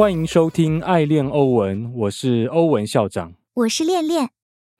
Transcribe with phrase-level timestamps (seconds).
[0.00, 4.30] 欢迎收听《爱恋欧文》，我是欧文校长，我是恋恋。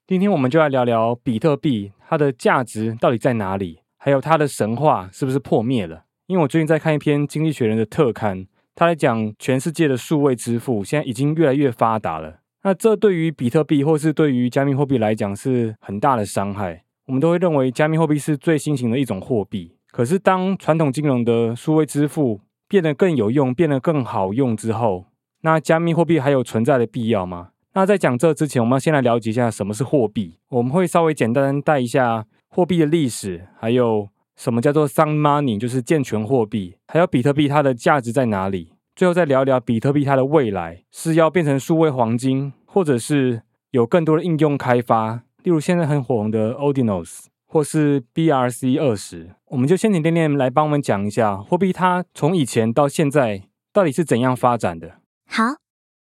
[0.07, 3.81] 今天我们就来聊聊比特币，它的价值到底在哪里？
[3.99, 6.05] 还有它的神话是不是破灭了？
[6.27, 12.39] 因为我最近在看一篇《经济学人》的特刊，他来讲全世界的数位支付现在已经越来越发达了。
[12.63, 16.85] 那这对于比特币或是对于加密货币来讲是很大的伤害。
[17.09, 19.77] 我们都会认为加密货币是最新型的一种货币。
[19.93, 25.05] 可是当传统金融的数位支付变得更有用、变得更好用之后，
[25.43, 27.51] 那加密货币还有存在的必要吗？
[27.73, 30.39] 那在讲这之前，我们要先来了解一下什么是货币。
[30.49, 38.73] 我们会稍微简单带一下货币的历史，还有什么叫做 sound money，就是健全货币，还有比特币它的价值在哪里。
[38.97, 49.31] 最后再聊聊比特币它的未来是要变成数位黄金，或者是有更多的应用开发，例如现在很火红的 Odinos 或是 BRC 二十。
[49.47, 55.00] 我们就先请店店来帮我们讲一下货币它从以前到现在到底是怎样发展的。
[55.33, 55.59] 好，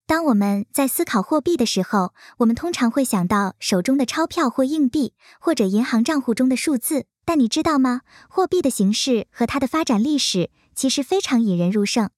[0.06, 7.06] 当我们在思考货币的时候，我们通常会想到手中的钞票或硬币，或者银行账户中的数字。
[7.24, 8.02] 但你知道吗？
[8.28, 12.10] 货币的形式和它的发展历史其实非常引人入胜。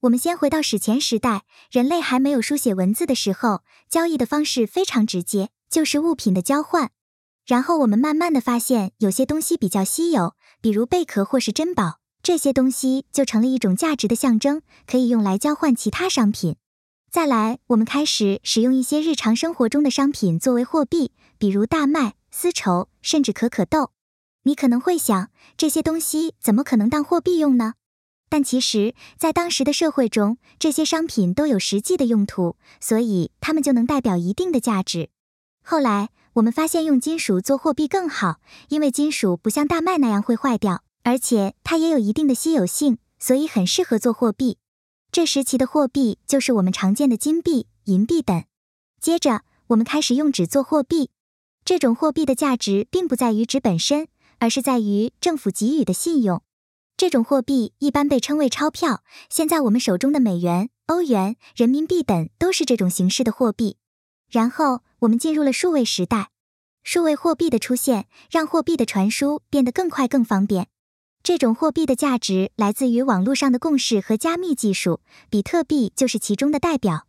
[0.00, 6.90] 我们先回到史前时代，人类还没有书写文字的时候，交易的方式非常直接，就是物品的交换。
[7.46, 16.56] 然后我们慢慢的发现，有些东西比较稀有，比如贝壳或是珍宝，这些东西就成了一种价值的象征，可以用来交换其他商品。
[17.10, 23.92] 再来，我们开始使用一些日常生活中的商品作为货币，比如大麦、丝绸，甚至可可豆。
[24.42, 27.74] 你可能会想，这些东西怎么可能当货币用呢？
[28.28, 35.08] 但其实，在当时的社会中，这些商品都有实际的用途，所以它们就能代表一定的价值。
[35.64, 38.36] 后来，我们发现用金属做货币更好，
[38.68, 44.58] 因为金属不像大麦那样会坏掉，而且它也有一定的稀有性，所以很适合做货币。
[45.10, 48.44] 这时期的货币就是我们常见的金币、银币等。
[49.00, 51.08] 接着，我们开始用纸做货币。
[51.64, 56.42] 这种货币的价值并不在于纸本身，而是在于政府给予的信用。
[56.98, 59.02] 这种货币一般被称为钞票。
[59.30, 63.78] 现在我们手中的美元、欧元、人民币等都是这种形式的货币。
[64.30, 66.28] 然后我们进入了数位时代，
[66.82, 70.68] 数位货币的出现让货币的传输变得更快、更方便。
[71.28, 77.04] 这种货币的价值来自于网络上的共识和加密技术，比特币就是其中的代表。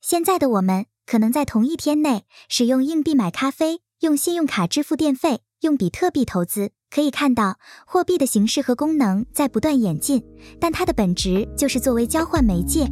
[0.00, 6.70] 现在的我们可能在同一天内使用硬币买咖啡，用信用卡支付电费，用比特币投资。
[6.88, 10.24] 可以看到，货币的形式和功能在不断演进，
[10.58, 12.86] 但它的本质就是作为交换媒介。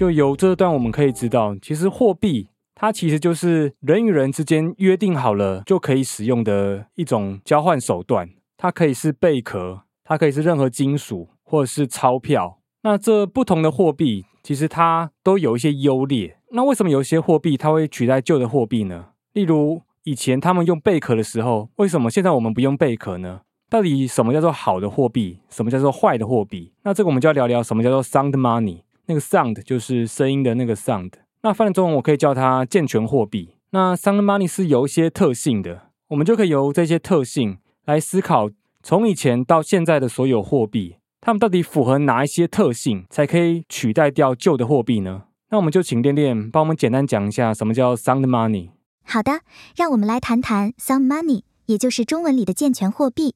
[0.00, 8.30] 就由这段我们可以知道，其实货币它其实就是人与人之间约定好了就可以使用的一种交换手段。
[8.56, 11.28] 它可以是贝壳，它可以是任何金属。
[11.44, 16.38] 或者是钞票，那这不同的货币其实它都有一些优劣。
[16.52, 19.08] 那为什么有些货币它会取代旧的货币呢？
[19.34, 23.42] 例如以前他们用贝壳的时候，为什么现在我们不用贝壳呢？
[23.68, 26.72] 到底什么叫做好的货币，什么叫做坏的货币？
[26.84, 28.80] 那这个我们就要聊聊什么叫做 sound money。
[29.10, 31.10] 那个 sound 就是声音的那个 sound。
[31.42, 33.56] 那翻译中文我可以叫它健全货币。
[33.70, 38.48] 那 sound money 是有一些特性的，我们就可以由这些特性来思考，
[38.84, 40.96] 从以前到现在的所有货币。
[41.20, 45.24] 它们到底符合哪一些特性，才可以取代掉旧的货币呢？
[45.50, 48.70] 那我们就请练练帮我们简单讲一下什么叫 sound money。
[49.04, 49.40] 好的，
[49.74, 53.34] 让我们来谈谈 sound money，也就是中文里的健全货币。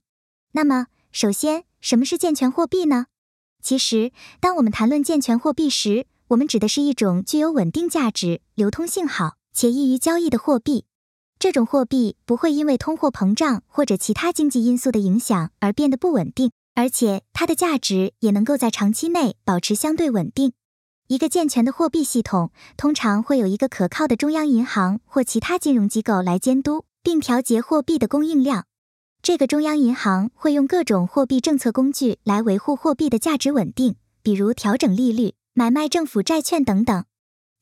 [0.52, 3.06] 那么，首先，什么是健全货币呢？
[3.64, 10.84] 其实，当我们谈论健全货币时，我们指的是一种具有稳定价值、流通性好且易于交易的货币。
[11.38, 16.52] 这种货币不会因为通货膨胀或者其他经济因素的影响而变得不稳定。
[16.74, 20.52] 而且它的价值也能够在长期内保持相对稳定。
[21.06, 28.66] 一个健全的货币系统通常会有一个可靠的中央银行或其他金融机构来监督并调节货币的供应量。
[29.24, 37.06] 这个中央银行会用各种货币政策工具来维护货币的价值稳定，比如调整利率、买卖政府债券等等。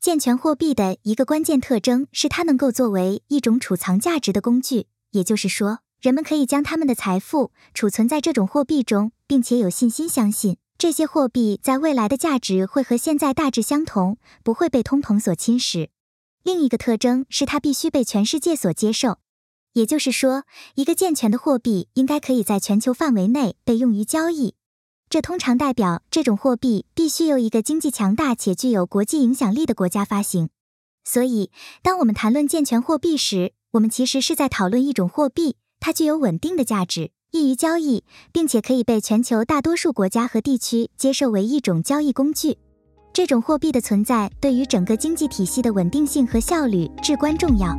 [0.00, 5.79] 健全货币的一个关键特征是它能够作为一种储藏价值的工具，也就是说。
[6.00, 15.91] 人们可以将他们的财富储存在这种货币中，并且有信心相信这些货币在未来的价值会和现在大致相同，不会被通膨所侵蚀。
[16.43, 19.19] 另一个特征是它必须被全世界所接受，
[19.73, 24.55] 也就是说，一个健全的货币应该可以在全球范围内被用于交易。
[25.09, 30.49] 这通常代表这种货币必须由一个经济强大且具有国际影响力的国家发行。
[31.05, 31.51] 所以，
[31.83, 42.59] 当我们谈论健全货币时，我们其实是在讨论一种货币，它具有稳定的价值，易于交易，并且可以被全球大多数国家和地区接受为一种交易工具。
[43.13, 47.77] 这种货币的存在对于整个经济体系的稳定性和效率至关重要。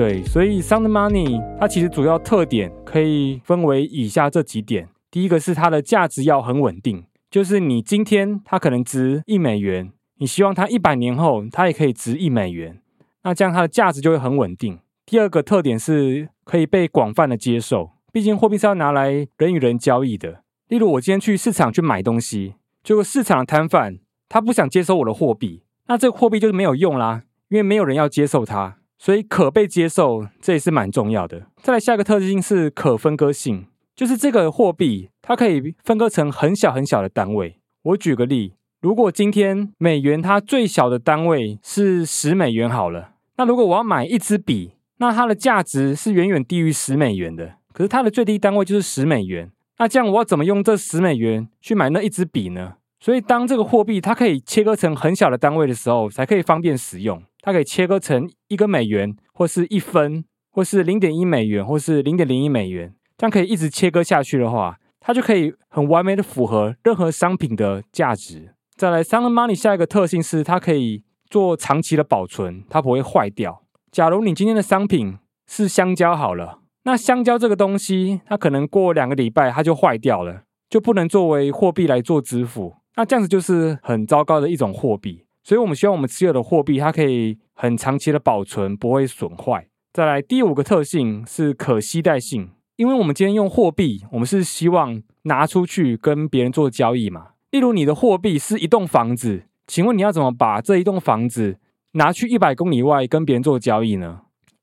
[0.00, 4.88] 对，所以 sound money 它其实主要特点可以分为以下这几点。
[5.10, 12.80] 第一个是它的价值要很稳定，就是你今天它可能值一美元，你希望它一百年后它也可以值一美元，
[13.24, 14.78] 那这样它的价值就会很稳定。
[15.04, 20.40] 第二个特点是可以被广泛的接受，毕竟货币是要拿来人与人交易的。
[20.68, 23.98] 例如我今天去市场去买东西，结果市场的摊贩
[24.30, 28.78] 他不想接收我的货币，那这个货币就是没有用啦，因为没有人要接受它。
[29.02, 31.46] 所以可被接受，这也是蛮重要的。
[31.62, 33.64] 再来下一个特性是可分割性，
[33.96, 37.56] 就是这个货币它可以分割成很小很小的单位。
[37.82, 38.52] 我举个例，
[38.82, 49.50] 如果今天美元它最小的单位是十美元好了，那如果我要买一支笔，那它的价值是远远低于十美元的，可是它的最低单位就是十美元。
[49.78, 52.74] 那这样我要怎么用这十美元去买那一支笔呢？
[53.00, 57.22] 所以当这个货币它可以切割成很小的单位的时候，才可以方便使用。
[57.42, 68.54] 它可以切割成一个美元，或是一分，或是零点一美元，或是零点零一美元，这样可以一直切割下去的话，它就可以很完美的符合任何商品的价值。
[68.76, 73.62] 再来，Sound Money 下一个特性是它可以做长期的保存，它不会坏掉。
[73.90, 85.24] 假如你今天的商品是香蕉好了，那香蕉这个东西，它可能过两个礼拜它就坏掉了，就不能作为货币来做支付，那这样子就是很糟糕的一种货币。
[85.50, 89.66] 所以，我们希望我们持有的货币，它可以很长期的保存，不会损坏。
[89.92, 97.30] 再来，第五个特性是可携带性，因为我们今天用货币，我们是希望拿出去跟别人做交易嘛。
[97.50, 101.58] 例如，你的货币是一栋房子，请问你要怎么把这一栋房子
[101.94, 104.20] 拿去一百公里外跟别人做交易呢？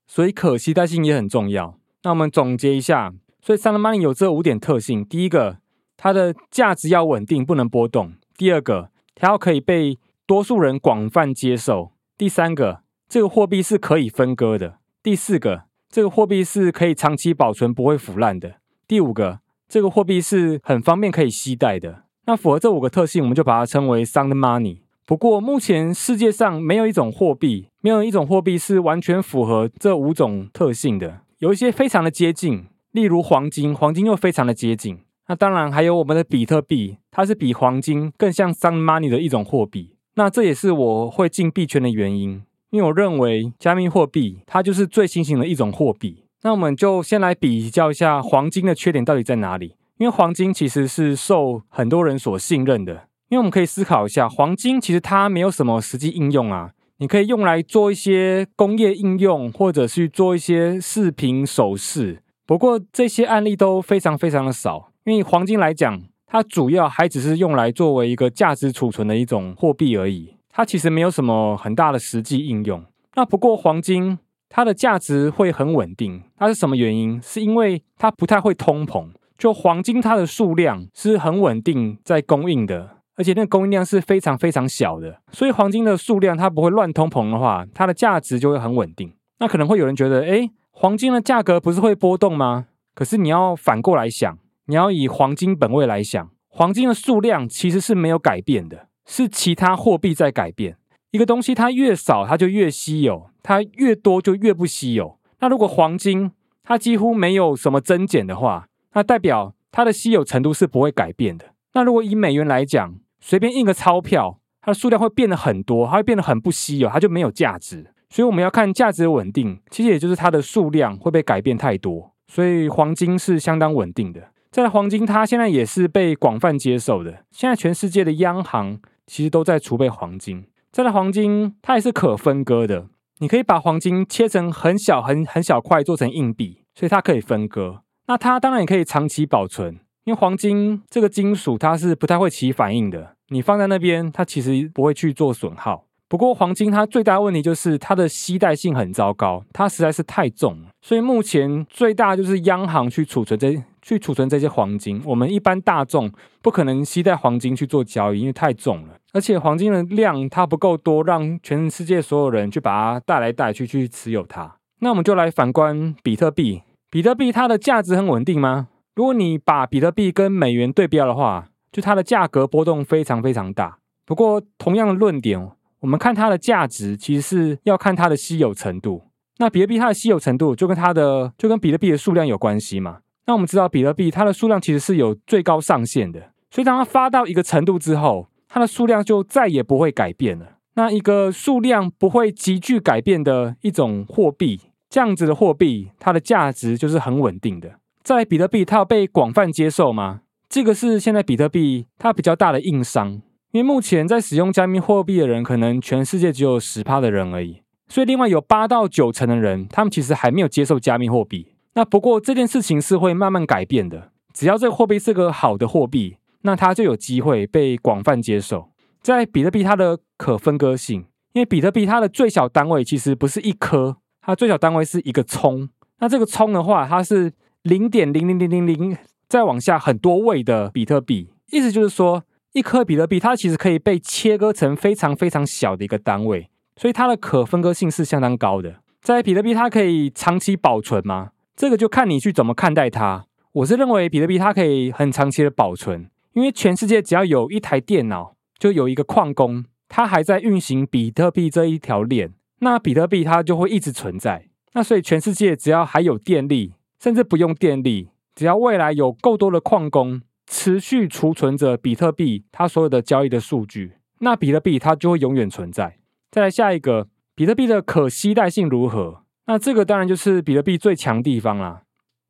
[0.08, 1.78] 所以，可携带性也很重要。
[2.04, 5.58] 那我们总结一下，所以 Sun Money 有这五点特性：第一个，
[5.98, 11.94] 它的价值要稳定，不能波动；第二个，它要可以被多数人广泛接受。
[12.18, 14.80] 第三个，这个货币是可以分割的。
[15.02, 18.56] 第四个，这个货币是可以长期保存，不会腐烂的。
[18.86, 19.40] 第五个，
[19.70, 22.04] 这个货币是很方便可以携带的。
[22.26, 24.82] 那符合这五个特性，我们就把它称为 sound money。
[25.06, 31.22] 不过，目前世界上没有一种货币，没有一种货币是完全符合这五种特性的。
[31.38, 35.00] 有一些非常的接近，例如黄金，黄金又非常的接近。
[35.30, 39.94] 那当然还有我们的比特币，它是比黄金更像 sound money 的一种货币。
[40.18, 42.42] 那这也是我会进币圈的原因，
[42.72, 46.24] 因为我认为加密货币它就是最新型的一种货币。
[46.42, 49.76] 那我们就先来比较一下黄金的缺点到底在哪里。
[50.00, 52.94] 因为黄金其实是受很多人所信任的，
[53.30, 56.72] 因为我们可以思考一下，黄金其实它没有什么实际应用啊。
[56.98, 62.24] 你可以用来做一些工业应用，或者是做一些饰品首饰。
[62.48, 66.02] 不过这些案例都非常非常的少，因为黄金来讲。
[66.30, 72.84] 它主要还只是用来作为一个价值储存的一种货币而已，它其实没有什么很大的实际应用。
[73.16, 77.22] 那不过黄金它的价值会很稳定，它是什么原因？
[77.22, 89.14] 是因为它不太会通膨，就黄金它的数量是很稳定在供应的，而且那供应量是非常非常小的，所以黄金的数量它不会乱通膨的话，它的价值就会很稳定。
[89.40, 92.66] 那可能会有人觉得，哎，黄金的价格不是会波动吗？
[92.94, 94.38] 可是你要反过来想。
[94.70, 100.76] 你要以黄金本位来想，黄金的数量其实是没有改变的，是其他货币在改变。
[101.12, 105.18] 一个东西它越少，它就越稀有；它越多，就越不稀有。
[105.40, 106.32] 那如果黄金
[106.64, 111.46] 它几乎没有什么增减的话，那代表它的稀有程度是不会改变的。
[111.74, 117.94] 那如果以美元来讲，随便印个钞票，它的数量会变得很多，它会变得很不稀有，它就没有价值。
[118.10, 122.12] 所以我们要看价值的稳定，其实也就是它的数量会被改变太多。
[122.28, 124.32] 所以黄金是相当稳定的。
[124.52, 127.24] 在黄金，它现在也是被广泛接受的。
[127.32, 130.46] 现在全世界的央行其实都在储备黄金。
[130.72, 132.88] 再来，黄金它也是可分割的，
[133.20, 137.82] 你可以把黄金切成很小、很很小块，做成硬币，所以它可以分割。
[138.08, 145.86] 那它当然也可以长期保存，因为黄金这个金属它是不太会起反应的，你放在那边，它其实不会去做损耗。
[146.08, 150.66] 不过，黄金它最大的问题就是它的携带性很糟糕，它实在是太重。
[150.82, 164.58] 所以目前最大就是央行去储存这去储存这些黄金，我们一般大众不可能携带黄金去做交易，因为太重了，而且黄金的量它不够多，让全世界所有人去把它带来带去去持有它。
[164.80, 168.68] 那我们就来反观比特币，比特币它的价值很稳定吗？
[168.94, 173.78] 如果你把比特币跟美元对标的话，就它的价格波动非常非常大。
[174.06, 179.04] 不过，同样的论点，我们看它的价值，其实是要看它的稀有程度。
[179.38, 182.98] 那比特币它的稀有程度，就跟它的就跟比特币的数量有关系嘛？
[183.28, 190.54] 那我们知道，比特币它的数量其实是有最高上限的，所以当它发到一个程度之后，它的数量就再也不会改变了。
[190.76, 197.80] 那一个数量不会急剧改变的一种货币，这样子的货币，它的价值就是很稳定的。
[198.02, 200.22] 在比特币，它要被广泛接受吗？
[200.48, 211.57] 这个是现在比特币它比较大的硬伤，因为目前在使用加密货币的人，可能全世界只有十趴的人而已，所以另外有八到九成的人，他们其实还没有接受加密货币。
[211.78, 218.72] 那不过这件事情是会慢慢改变的，只要这个货币是个好的货币，那它就有机会被广泛接受。
[219.04, 225.70] 在比特币，它的可分割性，因为比特币它的最小单位其实不是一颗，它最小单位是一个葱。
[226.00, 227.34] 那这个葱的话，它是。
[227.64, 238.78] 零点零零零零零，再往下很多位的比特币，意思就是说，一颗比特币它其实可以被切割成非常非常小的一个单位，所以它的可分割性是相当高的。
[239.02, 241.32] 在比特币，它可以长期保存吗？
[241.58, 243.26] 这个就看你去怎么看待它。
[243.52, 254.46] 我是认为比特币它可以很长期的保存，因为全世界只要有一台电脑，就有一个矿工，他还在运行比特币这一条链，那比特币它就会一直存在。
[254.74, 256.76] 那所以全世界只要还有电力。
[257.00, 266.00] 甚至不用电力，只要未来有够多的矿工持续储存着比特币，它所有的交易的数据，那比特币它就会永远存在。
[266.32, 269.22] 再来下一个，比特币的可携带性如何？
[269.48, 271.82] 那这个当然就是比特币最强地方啦，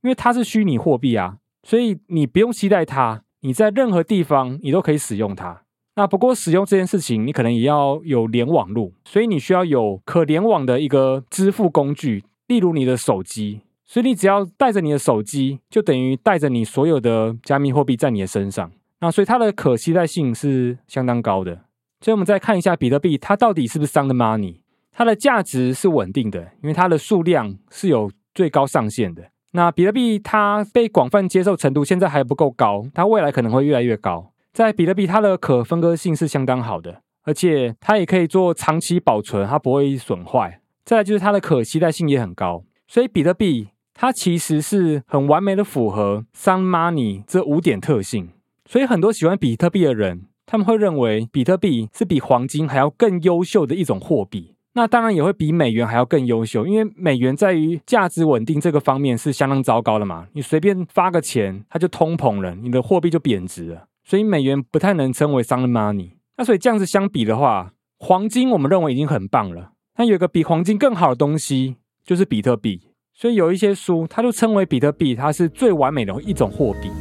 [0.01, 5.63] 因为它是虚拟货币啊，所以你不用期待它，你在任何地方你都可以使用它。
[5.95, 13.62] 那不过使用这件事情，你可能也要有连网路，所以你需要有可联网的一个支付工具，例如你的手机。
[13.89, 18.69] 所以你只要带着你的手机，就等于带着你所有的加密货币在你的身上。
[19.00, 21.62] 那所以它的可携带性是相当高的。
[22.01, 24.57] 所以我们再看一下比特币，它到底是不是 sound money？
[24.98, 29.30] 它的价值是稳定的，因为它的数量是有最高上限的。
[29.51, 34.34] 那比特币它被广泛接受程度现在还不够高，它未来可能会越来越高。
[34.51, 40.62] 在比特币，它的可分割性是相当好的，而且它也可以做长期保存，它不会损坏。
[40.84, 43.68] 再来就是它的可携带性也很高，所以比特币。
[44.00, 48.30] 它其实是很完美的符合 Sun Money 这五点特性，
[48.66, 54.54] 所以很多喜欢比特币的人，他们会认为比特币是比黄金还要更优秀的一种货币。
[54.77, 60.27] 那当然也会比美元还要更优秀，因为美元在于价值稳定这个方面是相当糟糕的嘛。
[60.34, 66.12] 你随便发个钱，它就通膨了，你的货币就贬值了，所以美元不太能称为 Sun Money。
[66.38, 69.72] 那所以这样子相比的话，黄金我们认为已经很棒了。
[69.98, 72.81] 那有一个比黄金更好的东西，就是比特币。
[73.15, 76.91] 所以有一些书，它就称为比特币，它是最完美的一种货币。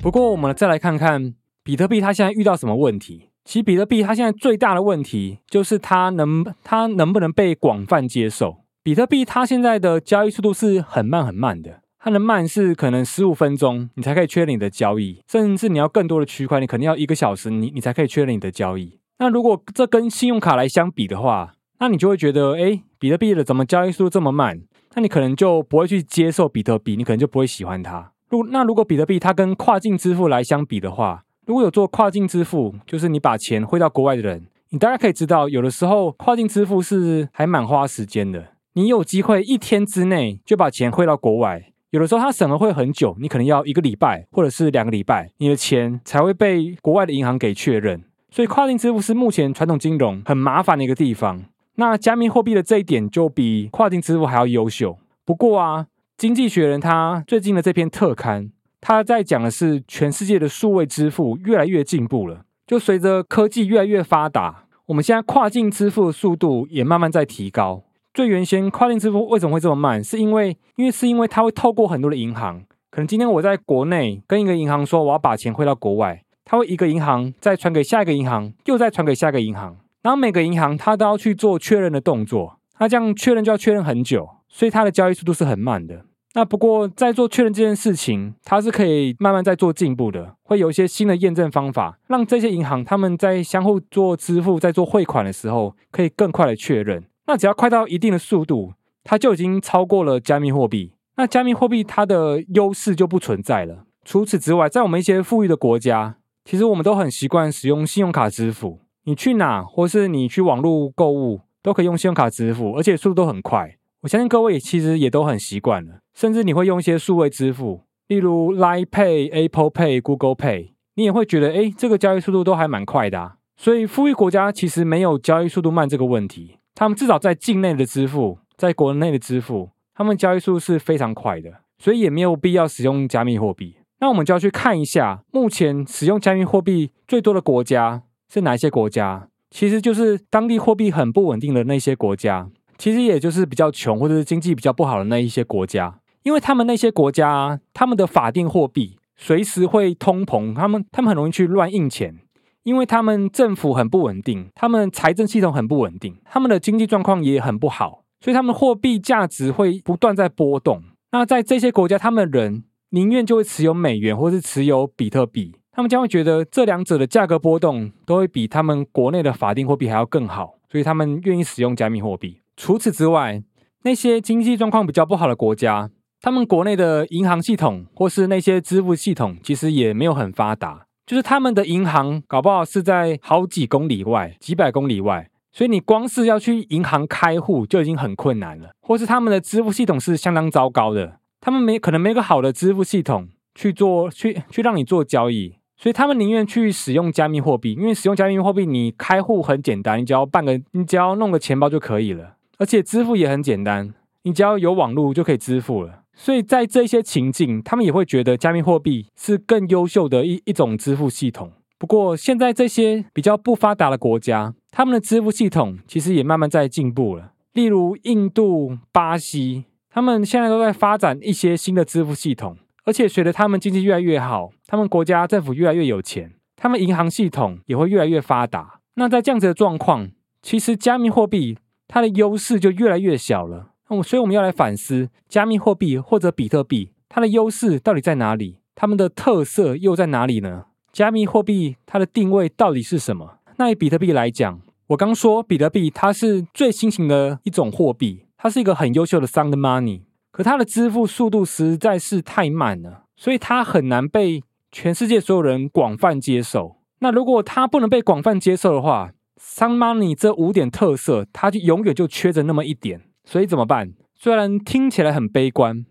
[0.00, 3.28] 不过，我们再来看看比特币，它现在遇到什么问题？
[3.44, 8.64] 其实，比特币它现在最大的问题就是它能它能不能被广泛接受？
[8.82, 18.98] 比特币它现在的交易速度是很慢很慢的，它的慢是可能十五分钟你才可以确认你的交易，甚至你要更多的区块，你可能要一个小时，你你才可以确认你的交易。
[19.18, 24.60] 那如果这跟信用卡来相比的话，那你就会觉得，哎，比特币的怎么交易速度这么慢？
[24.94, 28.10] 那你可能就不会去接受比特币，你可能就不会喜欢它。
[28.28, 38.48] 如那如果比特币它跟跨境支付来相比的话，如果有做跨境支付，就是你把钱汇到国外的人，你大概可以知道，有的时候跨境支付是还蛮花时间的。
[38.74, 48.02] 你有机会一天之内就把钱汇到国外，有的时候它审核会很久，你可能要一个礼拜或者是两个礼拜，你的钱才会被国外的银行给确认。
[48.30, 51.44] 所以跨境支付是目前传统金融很麻烦的一个地方。
[51.74, 54.96] 那加密货币的这一点就比跨境支付还要优秀。
[55.24, 58.50] 不过啊，经济学人他最近的这篇特刊，
[58.82, 62.44] 他在讲的是全世界的数位支付越来越进步了。
[62.66, 67.84] 就随着科技越来越发达，我们现在跨境支付的速度也慢慢在提高。
[68.12, 70.02] 最原先跨境支付为什么会这么慢？
[70.02, 76.22] 是因为因为是因为它会透过很多的银行，可能今天我在国内跟一个银行说我要把钱汇到国外。
[76.44, 86.04] 它会一个银行再传给下一个银行，又再传给下一个银行，然后每个银行它都要去做确认的动作，它这样确认就要确认很久，所以它的交易速度是很慢的。
[86.34, 97.04] 那不过在做确认这件事情，它是可以慢慢在做进步的，会有一些新的验证方法，让这些银行他们在相互做支付、在做汇款的时候，可以更快的确认。
[97.26, 98.72] 那只要快到一定的速度，
[99.04, 100.94] 它就已经超过了加密货币。
[101.16, 103.84] 那加密货币它的优势就不存在了。
[104.04, 106.16] 除此之外，在我们一些富裕的国家。
[106.44, 113.76] 其实我们都很习惯使用信用卡支付，你去哪或是你去网络购物都可以用信用卡支付，而且速度都很快。
[114.02, 123.36] 我相信各位其实也都很习惯了，甚至你会用一些数位支付，例如 Line Pay、Apple Pay、Google Pay，你也会觉得，哎，这个交易速度都还蛮快的啊。
[123.56, 133.76] 所以富裕国家其实没有交易速度慢这个问题，他们至少在境内的支付，在国内的支付，他们交易速度是非常快的，所以也没有必要使用加密货币。
[134.00, 139.28] 那我们就要去看一下，目前使用加密货币最多的国家是哪些国家？
[139.48, 142.48] 其实就是当地货币很不稳定的那些国家，
[142.78, 152.18] 其实也就是比较穷或者是经济比较不好的那一些国家，因为他们那些国家，他们的法定货币随时会通膨，他们他们很容易去乱印钱，
[152.62, 160.82] 因为他们政府很不稳定，他们财政系统很不稳定，他们的经济状况也很不好，所以他们货币价值会不断在波动。
[161.12, 162.64] 那在这些国家，他们人。
[162.94, 172.41] 宁愿就会持有美元，或是持有比特币，他们将会觉得这两者的价格波动都会比他们国内的法定货币还要更好，所以他们愿意使用加密货币。
[172.56, 173.42] 除此之外，
[173.84, 175.90] 那些经济状况比较不好的国家，
[176.20, 191.18] 他们国内的银行系统或是那些支付系统其实也没有很发达，就是他们的银行搞不好是在好几公里外、几百公里外，所以你光是要去银行开户就已经很困难了，或是他们的支付系统是相当糟糕的。
[191.40, 203.92] 他们没可能没个好的支付系统去做去去让你做交易，所以他们宁愿去使用加密货币，因为使用加密货币你开户很简单，你只要办个你只要弄个钱包就可以了，而且支付也很简单，
[204.22, 206.04] 你只要有网络就可以支付了。
[206.14, 211.50] 所以在这些情境，他们也会觉得加密货币是更优秀的一一种支付系统。
[211.76, 219.64] 不过现在这些比较不发达的国家，他们的支付系统其实也慢慢在进步了，例如印度、巴西。
[219.90, 228.78] 他们现在都在发展一些新的支付系统，而且随着他们经济越来越好，他们国家政府越来越有钱，他们银行系统也会越来越发达。
[228.94, 230.10] 那在这样子的状况，
[230.40, 231.58] 其实加密货币
[231.92, 233.72] 它的优势就越来越小了。
[233.90, 238.60] 那我所以我们要来反思，加密货币或者比特币它的优势到底在哪里？
[238.74, 240.64] 它们的特色又在哪里呢？
[240.90, 243.40] 加密货币它的定位到底是什么？
[243.58, 248.24] 那以比特币来讲，我刚说比特币它是最新型的一种货币。
[248.38, 250.00] 它是一个很优秀的 sound money，
[250.30, 256.78] 可它的支付速度实在是太慢了，所以它很难被全世界所有人广泛接受。
[257.00, 263.02] 那如果它不能被广泛接受的话，sound money 这五点特色，它就永远就缺着那么一点。
[263.24, 263.92] 所以怎么办？
[264.14, 265.84] 虽然听起来很悲观，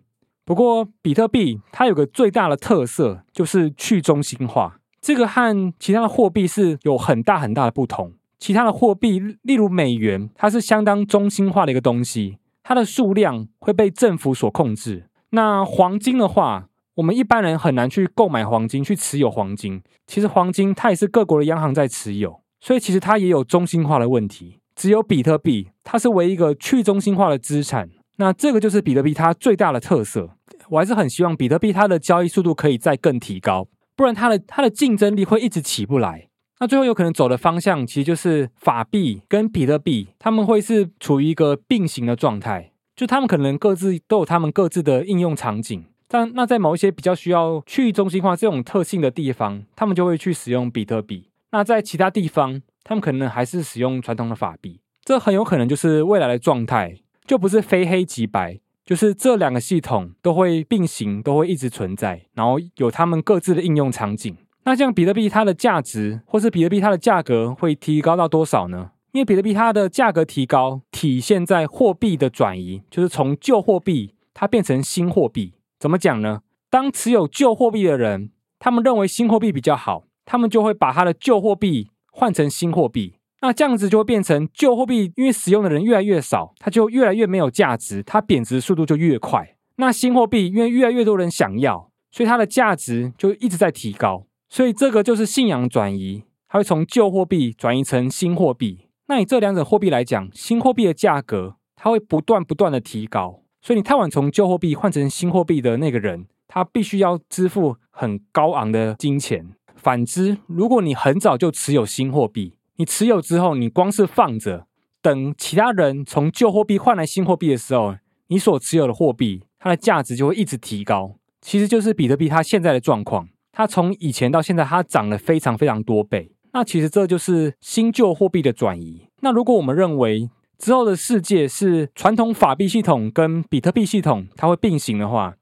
[0.46, 8.14] 不过比特币它有个最大的特色就是去中心化，这个和其他的货币是有很大很大的不同。
[8.40, 12.38] 其他的货币，例如美元，它是相当中心化的一个东西。
[12.64, 15.08] 它的数量会被政府所控制。
[15.30, 19.82] 那黄金的话，我们一般人很难去购买黄金，去持有黄金。
[20.08, 24.60] 其实黄金它也是各国的央行在持有，所以其实它也有中心化的问题。
[24.74, 27.90] 只有比特币，它是唯一一个去中心化的资产。
[28.18, 30.30] 那这个就是比特币它最大的特色。
[30.70, 36.30] 我还是很希望比特币它的交易速度可以再更提高，不然它的它的竞争力会一直起不来。
[36.60, 45.84] 那最后有可能走的方向，其实就是法币跟比特币，他们会是处于一个并行的状态，就他们可能各自都有他们各自的应用场景。
[46.08, 51.31] 但那在某一些比较需要去中心化这种特性的地方，他们就会去使用比特币。
[51.52, 54.80] 那在其他地方，他们可能还是使用传统的法币。
[55.04, 64.36] 这很有可能就是未来的状态，就不是非黑即白，就是这两个系统都会并行，都会一直存在，然后有他们各自的应用场景。
[64.64, 68.92] 那这样比特币它的价值，或是比特币它的价格会提高到多少呢？
[69.12, 75.56] 因为比特币它的价格提高，体现在货币的转移，就是从旧货币它变成新货币。
[75.80, 76.44] 怎么讲呢？
[76.70, 83.16] 当持有旧货币的人，他们认为新货币比较好，他们就会把他的旧货币换成新货币。
[83.42, 89.56] 那这样子就会变成旧货币，因为使用的人越来越少，它就越来越没有价值，它贬值速度就越快。
[89.78, 94.28] 那新货币因为越来越多人想要，所以它的价值就一直在提高。
[94.48, 98.86] 所以这个就是信仰转移，它会从旧货币转移成新货币。
[99.08, 103.42] 那以这两种货币来讲，新货币的价格它会不断不断的提高。
[103.62, 109.56] 所以你太晚从旧货币换成新货币的那个人，他必须要支付很高昂的金钱。
[109.82, 114.68] 反之，如果你很早就持有新货币，你持有之后，你光是放着，
[115.02, 117.96] 等其他人从旧货币换来新货币的时候，
[118.28, 121.16] 你所持有的货币它的价值就会一直提高。
[121.42, 123.28] 其实就是比特币它现在的状况。
[123.52, 126.32] 它从以前到现在，它涨了非常非常多倍。
[126.54, 129.08] 那其实这就是新旧货币的转移。
[129.22, 135.36] 那如果我们认为之后的世界是传统法币系统跟比特币系统它会并行的话，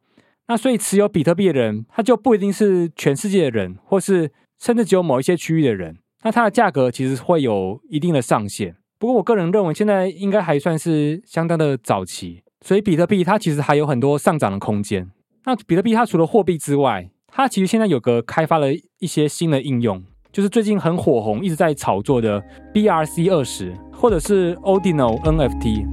[0.50, 5.98] 那所以持有比特币的人，他就不一定是全世界的人，或是甚至只有某一些区域的人。
[6.24, 8.76] 那它的价格其实会有一定的上限。
[8.98, 12.42] 不过我个人认为，现在应该还算是相当的早期。
[12.66, 15.10] 所以比特币它其实还有很多上涨的空间。
[15.46, 25.86] 那比特币它除了货币之外，它其实现在有个开发了一些新的应用，就是最近很火红，一直在炒作的 BRC 二十，或者是 Ordinal NFT。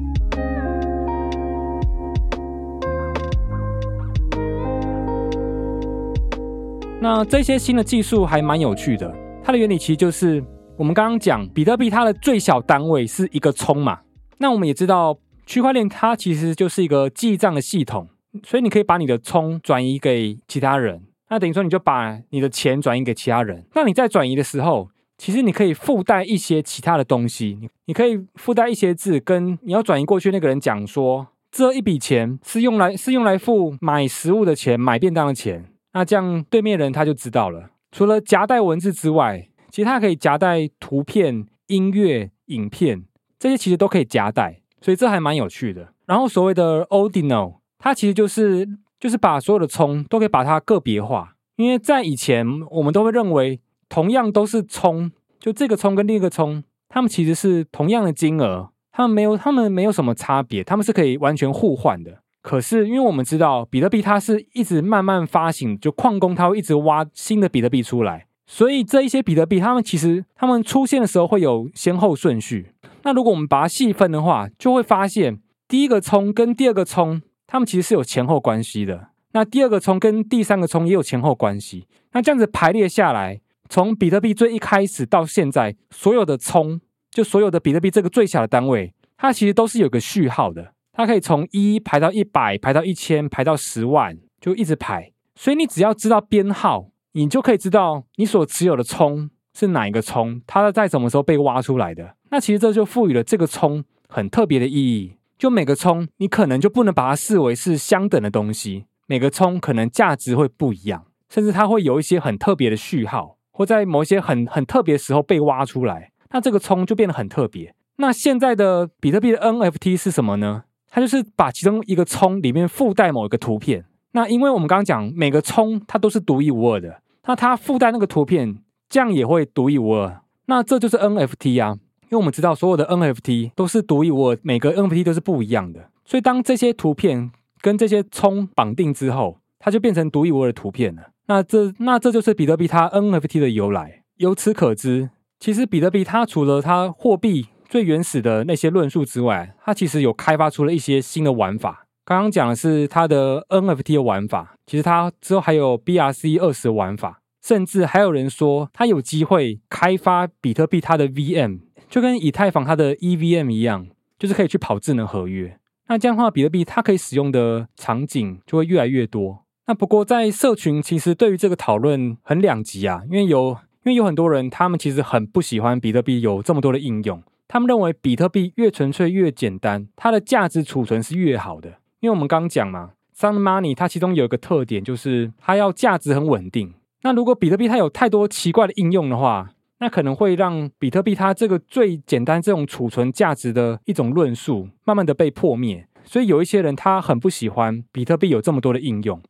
[7.08, 10.42] 那这些新的技术还蛮有趣的，它的原理其实就是
[10.76, 14.00] 我们刚刚讲比特币它的最小单位是一个葱嘛。
[14.38, 15.16] 那我们也知道
[15.46, 18.08] 区块链它其实就是一个记账的系统，
[18.42, 21.00] 所以你可以把你的葱转移给其他人。
[21.28, 23.64] 那等于说，你就把你的钱转移给其他人。
[23.76, 27.56] 那你在转移的时候，其实你可以附带一些其他的东西。
[27.60, 35.66] 你你可以附带一些字，跟你要转移过去那个人讲说，这一笔钱是用来是用来付买食物的钱，买便当的钱。
[35.96, 37.70] 那这样对面人他就知道了。
[37.90, 43.04] 除了夹带文字之外，其实它可以夹带图片、音乐、影片，
[43.38, 44.60] 这些其实都可以夹带。
[44.82, 45.94] 所以这还蛮有趣的。
[46.04, 48.68] 然后所谓的 Ordinal，它其实就是。
[48.98, 62.22] 就是把所有的葱都可以把它个别化，因为在以前我们都会认为同样都是葱，就这个葱跟另一个葱，它们其实是同样的金额，它们没有它们没有什么差别，它们是可以完全互换的。
[62.46, 72.70] 可是因为我们知道比特币它是一直慢慢发行，就矿工它会一直挖新的比特币出来，所以这一些比特币它们其实它们出现的时候会有先后顺序。
[73.02, 77.20] 那如果我们把它细分的话，就会发现第一个冲跟第二个冲。
[77.48, 79.08] 它们其实是有前后关系的。
[79.32, 81.88] 那第二个冲跟第三个冲也有前后关系。
[82.12, 86.80] 那这样子排列下来，从比特币最一开始到现在，所有的冲，
[87.10, 90.74] 就所有的比特币这个最小的单位，它其实都是有个序号的。
[90.96, 95.12] 它可以从一排到一百，排到一千，排到十万，就一直排。
[95.34, 102.16] 所以你只要知道编号，你就可以知道你所持有的葱是哪一个葱，它在什么时候被挖出来的。
[102.30, 105.18] 那其实这就赋予了这个葱很特别的意义。
[105.36, 108.86] 就每个葱，你可能就不能把它视为是相等的东西。
[109.06, 116.12] 每个葱可能价值会不一样，甚至它会有一些很特别的序号，或在某一些很 很特别的时候被挖出来。
[116.30, 117.74] 那这个葱就变得很特别。
[117.96, 120.64] 那现在的比特币的 NFT 是什么呢？
[120.96, 123.84] 它就是把其中一个葱里面附带某一个图片。
[124.12, 128.56] 那因为我们刚刚讲每个葱它都是独一无二的，那它附带那个图片，
[128.88, 130.22] 这样也会独一无二。
[130.46, 131.76] 那这就是 NFT 啊。
[132.04, 137.30] 因为我们知道所有的 NFT 都是独一无二，每个 NFT 都是不一样的，所以当这些图片
[137.60, 141.10] 跟这些葱绑定之后，它就变成独一无二的图片了。
[141.26, 144.04] 那这那这就是比特币它 NFT 的由来。
[144.16, 151.86] 由此可知，其实比特币它除了它货币最原始的那些论述之外，它其实有开发出了一些新的玩法。
[152.04, 161.60] 刚刚讲的是它的 NFT 的玩法，其实它之后还有 BRC 二十玩法，甚至还有人说它有机会开发比特币它的 VM。
[161.88, 163.86] 就跟以太坊它的 EVM 一样，
[164.18, 165.58] 就是可以去跑智能合约。
[165.88, 169.44] 那这样的话，比特币它可以使用的场景就会越来越多。
[169.66, 181.68] 那不过在社群其实对于这个讨论很两极啊，因为有因为有很多人他们其实很不喜欢比特币有这么多的应用，他们认为比特币越纯粹越简单，它的价值储存是越好的。
[182.00, 186.74] 因为我们刚讲嘛，Sound Money 它其中有一个特点就是它要价值很稳定。
[187.02, 195.86] 那如果比特币它有太多奇怪的应用的话，那可能会让比特币它这个最简单这种储存价值的一种论述，慢慢的被破灭。
[196.04, 199.20] 所以有一些人他很不喜欢比特币有这么多的应用，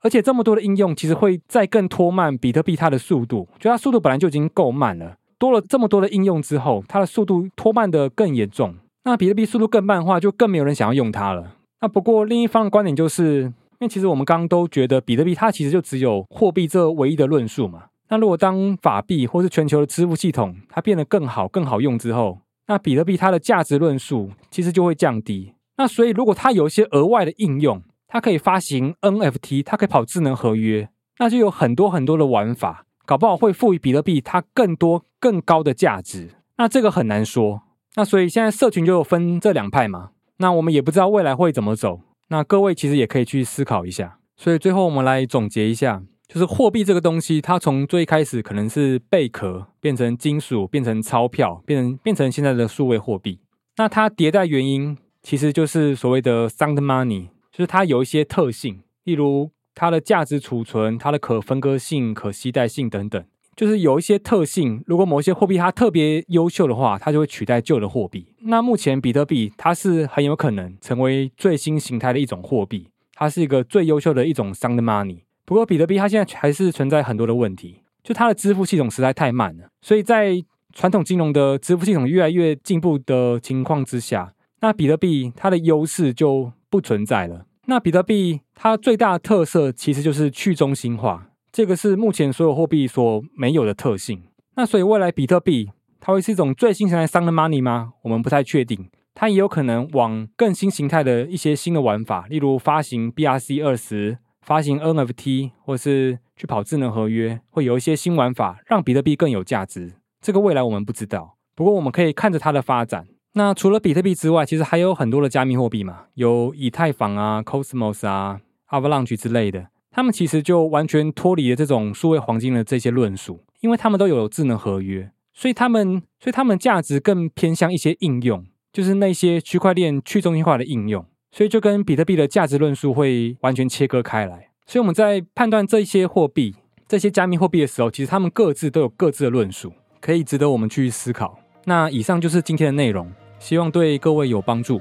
[0.00, 3.48] 而且这么多的应用其实会再更拖慢比特币它的速度。
[3.58, 8.76] 就它速度本来就已经够慢了，多了这么多的应用之后，它的速度拖慢的更严重。
[9.02, 11.56] 那比特币速度更慢的话，就更没有人想要用它了。
[11.80, 17.86] 那不过另一方的观点就是，因为其实我们刚刚都觉得比特币它其实就只有货币这唯一的论述嘛。
[18.08, 25.54] 那如果当法币或是全球的支付系统它变得更好、更好用之后，那比特币它的价值论述其实就会降低。
[25.76, 36.30] 那所以如果它有一些额外的应用，它可以发行 NFT，它可以跑智能合约，那就有很多很多的玩法，搞不好会赋予比特币它更多、更高的价值。
[36.56, 37.60] 那这个很难说。
[37.94, 40.12] 那所以现在社群就有分这两派嘛。
[40.38, 42.00] 那我们也不知道未来会怎么走。
[42.28, 44.16] 那各位其实也可以去思考一下。
[44.34, 46.02] 所以最后我们来总结一下。
[46.26, 53.40] 就是货币这个东西，它从最开始可能是贝壳，变成金属，变成钞票，变成变成现在的数位货币。
[53.76, 63.24] 那它迭代原因其实就是所谓的 sound money，就是它有一些特性，例如它的价值储存、它的可分割性、可携带性等等，
[63.56, 64.82] 就是有一些特性。
[64.86, 68.34] 如果某些货币它特别优秀的话，它就会取代旧的货币。
[68.40, 75.20] 那目前比特币它是很有可能成为最新形态的一种货币，它是一个最优秀的一种 sound money。
[75.44, 79.68] 不过，比特币它现在还是存在很多的问题，就它的支付系统实在太慢了。
[79.80, 87.44] 所以在传统金融的支付系统越来越进步的情况之下，那比特币它的优势就不存在了。
[87.72, 94.24] 那比特币它最大的特色其实就是去中心化，这个是目前所有货币所没有的特性。
[94.56, 97.94] 那所以未来比特币它会是一种最新形态的 money 吗？
[98.02, 98.90] 我们不太确定。
[99.14, 109.94] 它也有可能往更新形态的一些新的玩法，例如发行 BRC 二十、发行 NFT，或是去跑智能合约，会有一些新玩法让比特币更有价值。
[110.20, 113.06] 这个未来我们不知道，不过我们可以看着它的发展。
[113.34, 134.50] 那除了比特币之外，其实还有很多的加密货币嘛，有以太坊啊、Cosmos 啊、Avalanche 之类的，他们其实就完全脱离了这种数位黄金的这些论述，因为他们都有智能合约，所以他们所以他们价值更偏向一些应用，就是那些区块链去中心化的应用，所以就跟比特币的价值论述会完全切割开来。
[134.66, 136.54] 所以我们在判断这些货币、
[136.86, 141.38] 这些加密货币的时候，其实他们各自都有各自的论述，可以值得我们去思考。
[141.64, 143.10] 那以上就是今天的内容。
[143.42, 144.80] 希望对各位有帮助。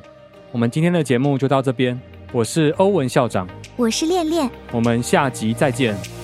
[0.52, 2.00] 我们今天的节目就到这边。
[2.32, 6.20] 我是欧文校长，我是恋恋，我们下集再见。